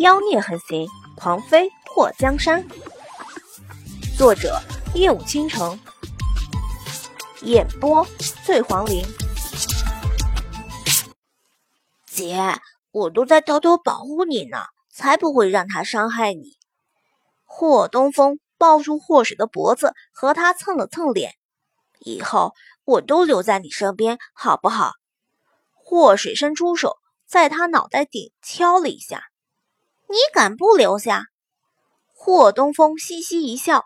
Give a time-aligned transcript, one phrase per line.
[0.00, 2.66] 妖孽横行，狂飞破江山。
[4.16, 4.58] 作者：
[4.94, 5.78] 夜舞倾城，
[7.42, 8.06] 演播：
[8.46, 9.04] 醉黄林。
[12.06, 12.34] 姐，
[12.90, 14.56] 我都在偷偷保护你呢，
[14.90, 16.56] 才不会让他伤害你。
[17.44, 21.34] 霍东风抱住霍水的脖子，和他蹭了蹭脸。
[21.98, 22.54] 以后
[22.86, 24.92] 我都留在你身边，好不好？
[25.74, 26.96] 霍水伸出手，
[27.26, 29.24] 在他脑袋顶敲了一下。
[30.10, 31.26] 你敢不留下？
[32.12, 33.84] 霍东风嘻嘻一笑，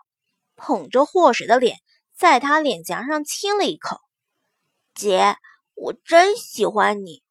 [0.55, 1.77] 捧着霍水的脸，
[2.17, 3.99] 在他脸颊上亲了一口。
[4.95, 5.37] 姐，
[5.75, 7.21] 我真喜欢你。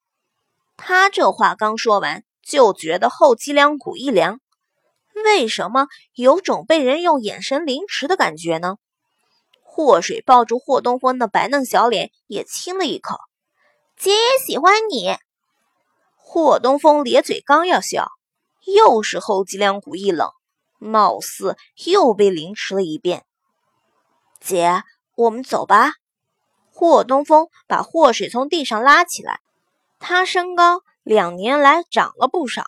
[0.77, 4.39] 他这话刚说完，就觉得后脊梁骨一凉。
[5.25, 8.77] 为什么有种被人用眼神凌迟的感觉呢？
[9.61, 13.17] 霍水抱住霍东风的白嫩小脸，也亲了一口。
[13.97, 15.17] 姐也喜欢你。
[16.17, 18.09] 霍东风咧嘴，刚要笑。
[18.67, 20.31] 又是后脊梁骨一冷，
[20.79, 23.25] 貌似又被凌迟了一遍。
[24.41, 24.83] 姐，
[25.17, 25.93] 我们走吧。
[26.71, 29.41] 霍东风把霍水从地上拉起来，
[29.99, 32.65] 他身高两年来长了不少，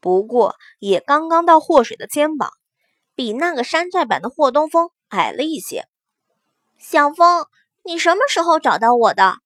[0.00, 2.52] 不过也刚刚到霍水的肩膀，
[3.14, 5.88] 比那个山寨版的霍东风矮了一些。
[6.78, 7.46] 小风，
[7.82, 9.38] 你什么时候找到我的？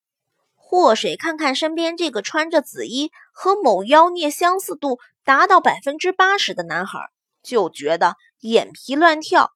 [0.75, 4.99] 霍水看看身边这个穿着紫衣和某妖孽相似度。
[5.23, 6.99] 达到百分之八十的男孩
[7.45, 9.53] 就觉得眼皮乱跳，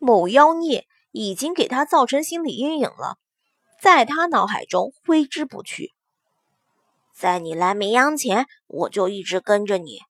[0.00, 3.16] 某妖孽已经给他造成心理阴影了，
[3.80, 5.92] 在他脑海中挥之不去。
[7.14, 10.00] 在你来明阳前，我就一直跟着你，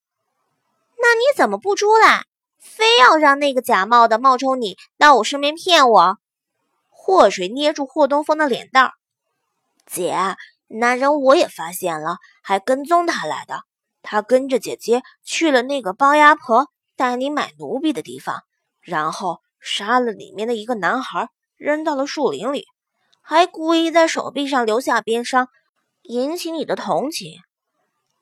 [0.96, 2.24] 那你怎么不出来，
[2.58, 6.16] 非要让那个假冒的冒充你到我身边骗我？
[6.88, 8.92] 祸水捏住霍东风的脸蛋儿，
[9.86, 13.62] 姐，那人我也发现了，还跟踪他来的。
[14.02, 18.42] 他跟着姐姐去了那个包鸭婆带你买奴婢的地方，
[18.80, 22.66] 然后杀了里面的一个男孩，扔到了树林里，
[23.22, 25.48] 还故意在手臂上留下鞭伤，
[26.02, 27.40] 引起你的同情。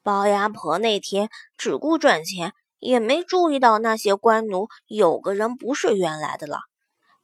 [0.04, 6.60] 包鸭婆那天只顾赚钱，也没注意到那些官奴有个人不是原来的了。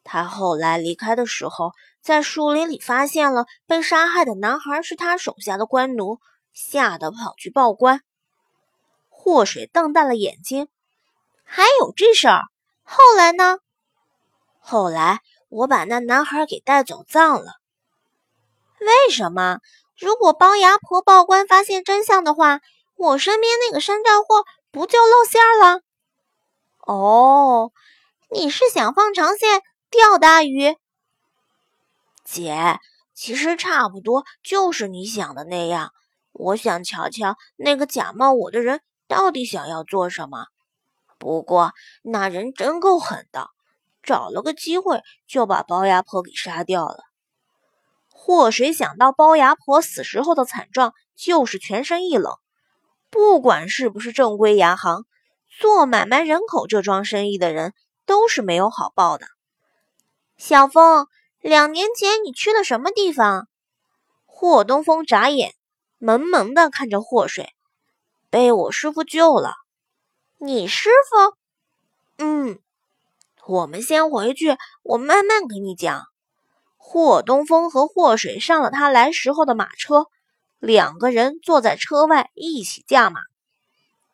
[0.04, 1.72] 他后来离开的时候，
[2.08, 6.20] 在树林里发现了被杀害的男孩是他手下的官奴，
[6.54, 8.00] 吓得跑去报官。
[9.10, 10.68] 祸水瞪大了眼睛，
[11.44, 12.44] 还有这事儿？
[12.82, 13.58] 后来呢？
[14.58, 15.20] 后来
[15.50, 17.56] 我把那男孩给带走葬了。
[18.80, 19.58] 为什么？
[19.94, 22.62] 如果帮牙婆报官发现真相的话，
[22.96, 25.82] 我身边那个山寨货不就露馅了？
[26.86, 27.70] 哦，
[28.30, 29.60] 你是想放长线
[29.90, 30.74] 钓大鱼？
[32.30, 32.78] 姐，
[33.14, 35.92] 其实差不多就是你想的那样。
[36.32, 38.82] 我想瞧瞧那个假冒我的人。
[39.06, 40.48] 到底想要做什么？
[41.18, 41.72] 不过
[42.02, 43.48] 那人真够狠的，
[44.02, 46.98] 找了个机会就把包牙婆给杀掉了。
[48.10, 52.34] 祸水想到包牙婆死时候的惨状，就是全身一冷。
[53.08, 55.06] 不管是不是正规牙行，
[55.58, 57.72] 做买卖人口这桩生意的人
[58.04, 59.26] 都是没有好报的。
[60.36, 61.06] 小风，
[61.40, 63.48] 两年前你去了什么地方？
[64.26, 65.54] 霍东风眨眼，
[65.98, 67.54] 萌萌的看着祸水。
[68.28, 69.54] 被我师傅救了，
[70.38, 71.36] 你师傅？
[72.24, 72.58] 嗯，
[73.46, 76.06] 我们先回去，我慢慢给你讲。
[76.76, 80.06] 霍东风和霍水上了他来时候的马车，
[80.58, 83.20] 两个人坐在车外一起驾马。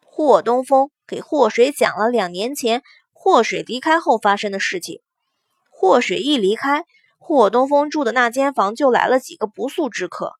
[0.05, 2.83] 霍东风给霍水讲了两年前
[3.13, 5.01] 霍水离开后发生的事情。
[5.71, 6.85] 霍水一离开，
[7.27, 10.35] 霍东风住的那间房就来了几个不速之客，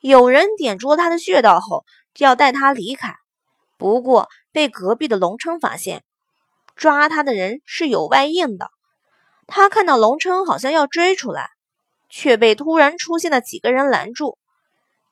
[0.00, 1.84] 有人点住了他的穴道后。
[2.18, 3.14] 要带他离开，
[3.76, 6.02] 不过被隔壁的龙琛发现，
[6.74, 8.72] 抓他的人是有外应的。
[9.46, 11.50] 他看到龙琛好像要追出来，
[12.08, 14.36] 却被突然出现的几个人拦住。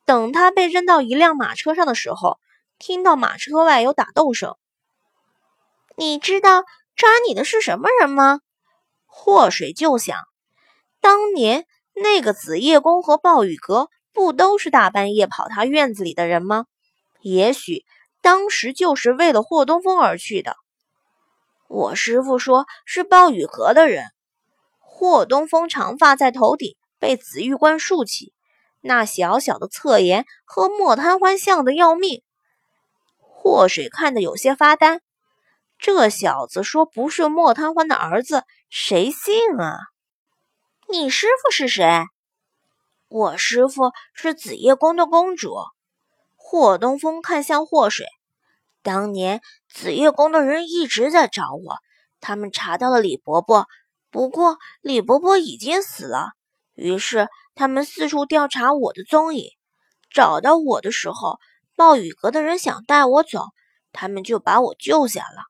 [0.05, 2.41] 等他被扔到一辆马车上的时候，
[2.80, 4.57] 听到马车外有打斗声。
[5.95, 6.65] 你知道
[6.97, 8.41] 抓你的是什么人吗？
[9.07, 10.19] 祸水就想，
[11.06, 16.66] 当年那个紫夜宫和暴雨阁，不都是大半夜跑他院子里的人吗？
[17.20, 17.84] 也许
[18.22, 20.56] 当时就是为了霍东风而去的。
[21.68, 24.06] 我师傅说是暴雨阁的人。
[24.80, 28.32] 霍东风长发在头顶被紫玉冠竖起，
[28.80, 32.24] 那小小的侧颜和莫贪欢像的要命。
[33.20, 35.00] 霍水看得有些发呆。
[35.78, 39.78] 这小子说不是莫贪欢的儿子，谁信啊？
[40.88, 42.04] 你师傅是谁？
[43.09, 45.56] 我师傅是紫夜宫的公主。
[46.36, 48.06] 霍东风看向霍水，
[48.83, 51.78] 当年紫叶宫的人一直在找我，
[52.21, 53.66] 他们查到了李伯伯，
[54.12, 56.34] 不过李伯伯已经死了。
[56.74, 59.50] 于是他们四处调查我的踪影，
[60.09, 61.41] 找到我的时候，
[61.74, 63.47] 暴雨阁的人想带我走，
[63.92, 65.42] 他们就把我救下了。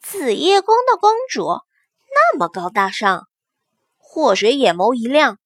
[0.00, 1.48] 紫夜宫的公主
[2.14, 3.26] 那么高大上，
[4.14, 5.38] 祸水眼眸一亮：“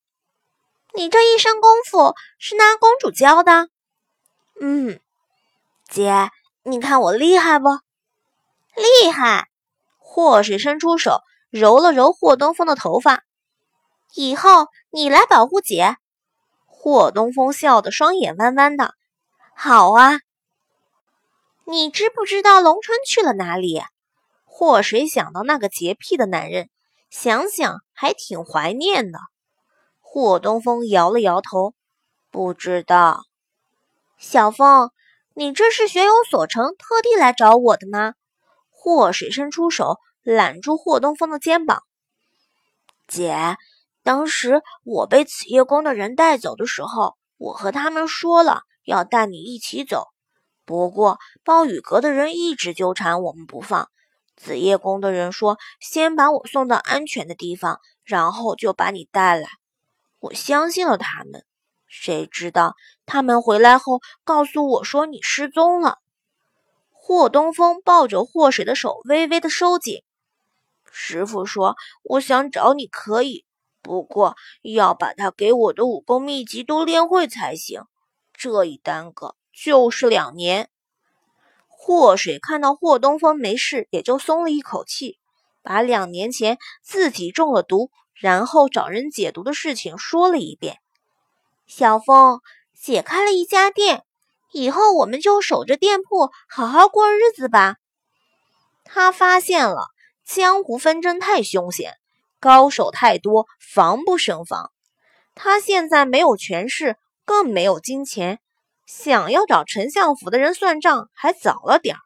[0.93, 3.69] 你这一身功夫是那公主教的
[4.61, 4.99] ？”“嗯，
[5.89, 6.31] 姐。”
[6.69, 7.69] 你看我厉害不？
[8.75, 9.47] 厉害！
[9.99, 13.23] 祸水伸出手揉了揉霍东风的头发。
[14.17, 15.97] 以后你来保护姐。
[16.67, 18.95] 霍东风笑得双眼弯弯的。
[19.55, 20.19] 好啊。
[21.67, 23.81] 你知不知道龙春去了哪里？
[24.45, 26.69] 祸水想到那个洁癖的男人，
[27.11, 29.19] 想想还挺怀念的。
[30.01, 31.75] 霍东风摇了摇头，
[32.31, 33.23] 不知道。
[34.19, 34.91] 小风。
[35.39, 38.15] 你这是学有所成，特地来找我的吗？
[38.71, 41.83] 祸水伸出手揽住霍东风的肩膀。
[43.07, 43.59] 姐，
[44.03, 50.07] 当时我被紫夜宫的人带走的时候，我和他们说了要带你一起走。
[50.65, 53.91] 不过暴雨阁的人一直纠缠我们不放。
[54.37, 59.49] 紫夜宫的人说先把我送到安全的地方，然后就把你带来。
[60.21, 61.45] 我相信了他们。
[61.89, 62.75] 谁知道
[63.07, 65.99] 他们回来后告诉我说你失踪了。
[66.91, 70.03] 霍东风抱着霍水的手微微的收紧。
[70.91, 73.45] 师傅说：“我想找你可以，
[73.81, 77.83] 不过要把他给我的武功秘籍都练会才行。
[78.33, 80.69] 这一耽搁就是两年。”
[81.79, 85.19] 霍水看到霍东风没事，也就松了一口气，
[85.63, 90.79] 把两年前自己中了毒，然后找人解毒的事情说了一遍。
[91.67, 92.41] 小风，
[92.75, 94.05] 姐开了一家店，
[94.53, 97.77] 以后我们就守着店铺，好好过日子吧。
[98.85, 99.89] 他发现了
[100.25, 101.95] 江湖纷争太凶险，
[102.41, 104.73] 高手太多，防不胜防。
[105.35, 108.41] 他现在没有权势，更没有金钱，
[108.87, 112.01] 想要找丞相府的人算账还早了点儿。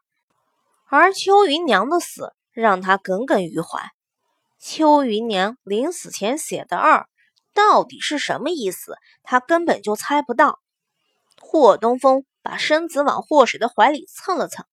[0.89, 3.91] 而邱云娘的死让他耿耿于怀。
[4.59, 7.07] 邱云娘临死前写的二。
[7.53, 8.95] 到底是什么意思？
[9.23, 10.59] 他根本就猜不到。
[11.41, 14.65] 霍东风把身子往霍水的怀里蹭了蹭。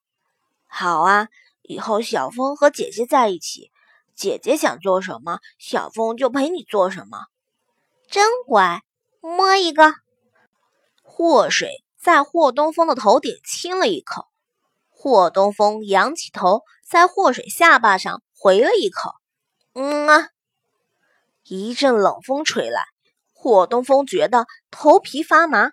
[0.69, 1.27] 好啊，
[1.63, 3.73] 以后小风和姐姐在一起，
[4.15, 7.27] 姐姐想做什么，小风就陪你做什么。
[8.09, 8.83] 真乖，
[9.21, 9.93] 摸一个。
[11.03, 14.25] 霍水在霍东风的头顶亲了一口。
[14.89, 19.13] 霍东风仰起头，在霍水下巴上回了一口。
[19.75, 20.31] 嗯啊。
[21.45, 22.83] 一阵冷风吹来，
[23.35, 25.73] 霍东风觉得头皮发麻。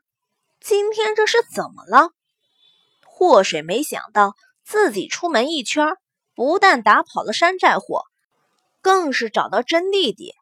[0.60, 2.10] 今天这是怎么了？
[3.06, 4.36] 霍水没想到
[4.66, 5.96] 自己出门一圈，
[6.36, 8.04] 不但打跑了山寨货，
[8.82, 10.34] 更是找到真弟弟，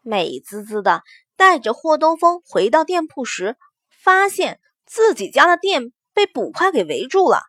[0.00, 1.02] 美滋滋的
[1.36, 3.58] 带着霍东风回到店铺时，
[3.90, 7.42] 发现自己家的店被捕快给围住了。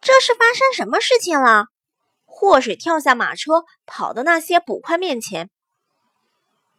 [0.00, 1.66] 这是发生什么事情了？
[2.24, 5.50] 霍水跳下马车，跑到那些捕快面前。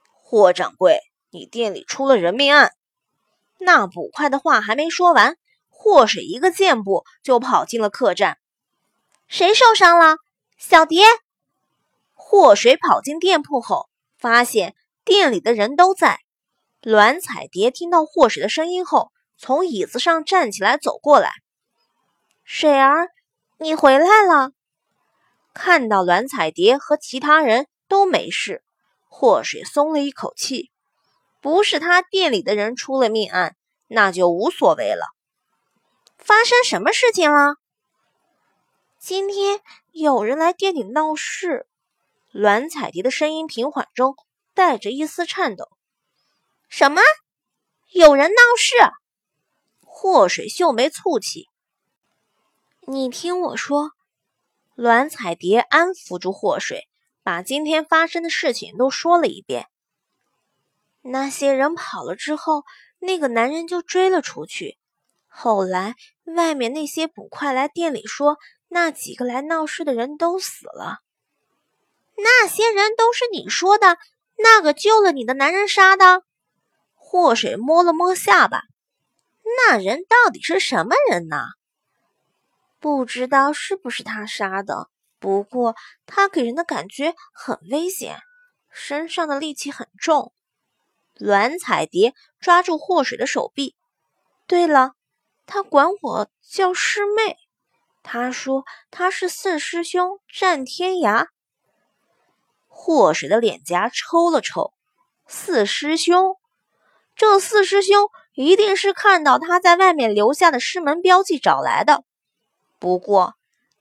[0.07, 0.99] 霍掌柜，
[1.31, 2.71] 你店里出了人命案。
[3.57, 5.35] 那捕快的话还没说完，
[5.69, 8.37] 霍水一个箭步就跑进了客栈。
[9.27, 10.15] 谁受伤了？
[10.57, 11.03] 小蝶。
[12.13, 16.19] 霍水跑进店铺后，发现店里的人都在。
[16.81, 21.31] 栾彩蝶听到霍水的声音后，从椅子上站起来走过来。
[22.43, 23.07] 水儿，
[23.57, 24.51] 你回来了。
[25.53, 28.61] 看到栾彩蝶和其他人都没事。
[29.07, 30.69] 霍水松了一口气，
[31.41, 33.55] 不是他店里的人出了命案，
[33.87, 35.05] 那就无所谓了。
[36.17, 37.55] 发生什么事情了？
[38.99, 41.65] 今天有人来店里闹事。
[42.31, 44.15] 栾彩蝶的声音平缓中
[44.53, 45.69] 带着一丝颤抖。
[46.67, 47.01] 什么？
[47.91, 48.75] 有人闹事？
[50.01, 51.49] 霍水秀眉蹙起。
[52.87, 53.91] 你听我说，
[54.75, 56.87] 栾彩蝶安抚住霍水。
[57.21, 59.67] 把今天发生的事情都说了一遍。
[61.01, 62.63] 那些人跑了之后，
[62.99, 64.77] 那个男人就追了出去。
[65.27, 68.37] 后来外面那些捕快来店里说，
[68.69, 70.99] 那几个来闹事的人都死了。
[72.15, 73.97] 那些人都是你说的
[74.37, 76.23] 那个救了你的男人杀的？
[76.95, 78.61] 祸水摸了摸下巴，
[79.57, 81.37] 那人到底是什么人呢？
[82.79, 84.89] 不知道是不是他杀的。
[85.19, 85.75] 不过
[86.05, 88.19] 他给人的感觉很危险，
[88.71, 90.33] 身上的戾气很重。
[91.15, 93.75] 栾彩蝶抓住祸水的手臂。
[94.47, 94.93] 对了，
[95.45, 97.37] 他管我叫师妹。
[98.01, 101.27] 他说他是四师兄战天涯。
[102.67, 104.73] 祸水的脸颊抽了抽，
[105.27, 106.37] 四师兄，
[107.17, 108.09] 这四师兄
[108.41, 112.05] 一定是看到他在外面留下的师门标记找来的。
[112.79, 113.33] 不过，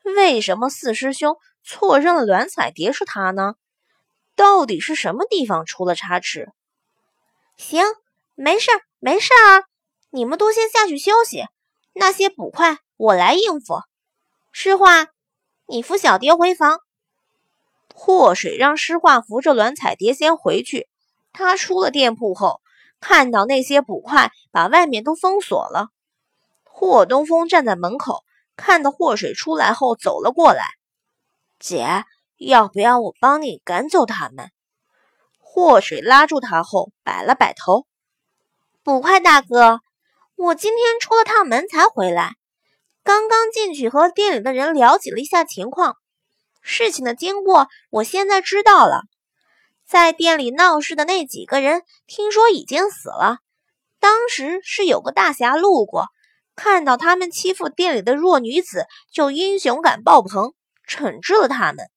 [0.03, 3.55] 为什么四师兄错认了栾彩蝶是他呢？
[4.35, 6.49] 到底是什么地方出了差池？
[7.57, 7.85] 行，
[8.35, 9.63] 没事没事啊，
[10.11, 11.45] 你们都先下去休息，
[11.93, 13.83] 那些捕快我来应付。
[14.51, 15.07] 诗画，
[15.67, 16.81] 你扶小蝶回房。
[17.95, 20.89] 祸水让诗画扶着栾彩蝶先回去。
[21.33, 22.61] 他出了店铺后，
[23.01, 25.89] 看到那些捕快把外面都封锁了。
[26.65, 28.25] 霍东风站在门口。
[28.61, 30.65] 看到祸水出来后，走了过来。
[31.61, 32.03] 姐，
[32.39, 34.51] 要不要我帮你赶走他们？
[35.39, 37.87] 祸水拉住他后，摆了摆头。
[38.83, 39.79] 捕快大哥，
[40.35, 42.33] 我今天出了趟门才回来，
[43.05, 45.95] 刚刚进去和店里的人了解了一下情况，
[46.61, 49.03] 事情的经过我现在知道了。
[49.89, 53.39] 在店里闹事的那几个人，听说已经死了。
[53.99, 56.09] 当时是有个大侠路过。
[56.55, 60.53] 看到他们欺负店里的弱女子，就英雄感爆棚，
[60.87, 61.89] 惩治了他们。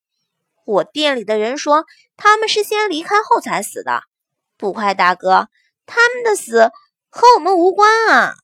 [0.63, 4.03] 我店里的人说，他们是先离开后才死的。
[4.55, 5.49] 捕快大哥，
[5.85, 6.71] 他们的死
[7.09, 8.35] 和我们无关啊。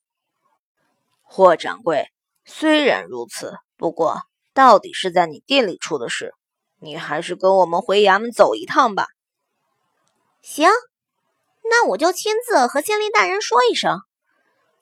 [1.22, 2.10] 霍掌柜，
[2.44, 4.24] 虽然如此，不过
[4.54, 6.34] 到底是在你店里出的事，
[6.82, 9.08] 你还是跟我们回衙门走一趟吧。
[10.42, 10.70] 行，
[11.64, 14.00] 那我就亲自和县令大人说一声。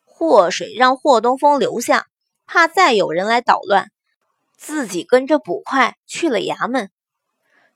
[0.03, 2.07] 祸水让霍东风留下，
[2.45, 3.91] 怕再有人来捣乱，
[4.57, 6.89] 自己跟着捕快去了衙门。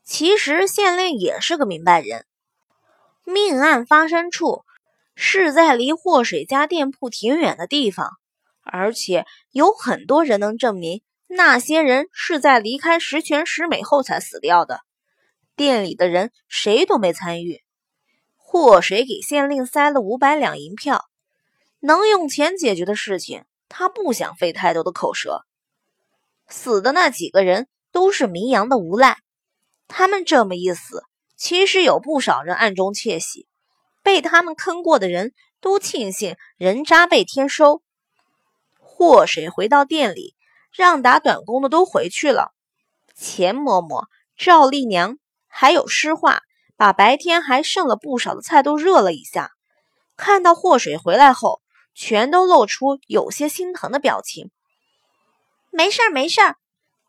[0.03, 2.25] 其实县令也是个明白人，
[3.23, 4.63] 命案发生处
[5.15, 8.09] 是在离祸水家店铺挺远的地方，
[8.63, 14.79] 而且有很多人能证明那些人是在离开十全十美后才死掉的。
[15.55, 17.61] 店里的人谁都没参与。
[18.51, 21.05] 祸水给县令塞了五百两银票。
[21.81, 25.45] 能用钱解决的事情，他不想费太多的口舌。
[26.47, 29.19] 死的那几个人都是名扬的无赖，
[29.87, 31.03] 他们这么一死，
[31.35, 33.47] 其实有不少人暗中窃喜。
[34.01, 37.83] 被他们坑过的人都庆幸人渣被天收。
[38.79, 40.33] 祸水回到店里，
[40.71, 42.51] 让打短工的都回去了。
[43.13, 46.41] 钱嬷嬷、赵丽娘还有诗画，
[46.79, 49.51] 把白天还剩了不少的菜都热了一下。
[50.15, 51.61] 看到祸水回来后，
[51.93, 54.49] 全都露出有些心疼的表情。
[55.71, 56.55] 没事儿，没事儿，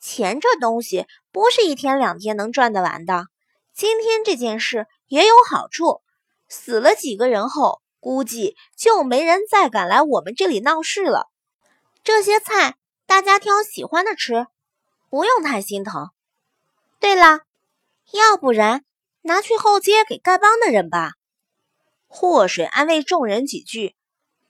[0.00, 3.27] 钱这东西不是一天两天能赚得完的。
[3.73, 6.03] 今天这件事也有好处，
[6.49, 11.29] 死了几个人后，估计就没人再敢来我们这里闹事了。
[12.03, 12.75] 这些菜
[13.07, 14.49] 大家挑喜欢的吃，
[15.09, 16.11] 不用太心疼。
[16.99, 17.43] 对了，
[18.11, 18.85] 要不然
[19.23, 21.12] 拿去后街给丐帮的人吧。
[22.07, 23.95] 祸水安慰众人几句。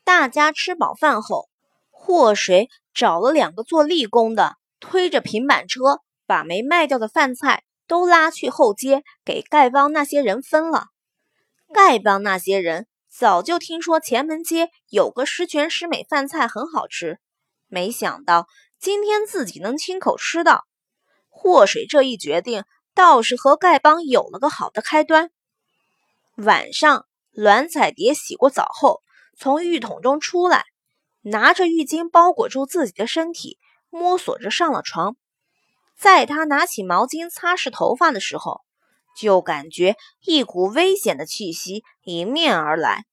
[0.03, 1.49] 大家吃饱饭后，
[1.91, 10.87] 祸水找了两个做力工的，推着平板车，把没卖掉的饭菜都拉去后街给丐帮那些人分了。
[11.73, 17.21] 丐帮那些人早就听说前门街有个十全十美饭菜很好吃，
[17.69, 18.49] 没想到
[18.81, 20.65] 今天自己能亲口吃到。
[21.29, 25.31] 祸水这一决定倒是和丐帮有了个好的开端。
[26.37, 29.03] 晚上，栾彩蝶洗过澡后。
[29.39, 30.67] 从浴桶中出来，
[31.23, 35.17] 拿着浴巾包裹住自己的身体，摸索着上了床。
[35.97, 38.61] 在他拿起毛巾擦拭头发的时候，
[39.17, 43.07] 就感觉一股危险的气息迎面而来。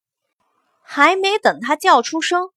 [0.81, 2.49] 还没等他叫出声，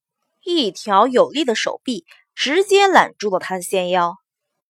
[0.43, 4.17] 一条有力的手臂直接揽住了他的纤腰。